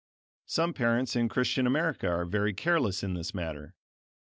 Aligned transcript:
Some 0.47 0.73
parents 0.73 1.15
in 1.15 1.29
Christian 1.29 1.67
America 1.67 2.07
are 2.09 2.25
very 2.25 2.55
careless 2.55 3.03
in 3.03 3.13
this 3.13 3.35
matter. 3.35 3.75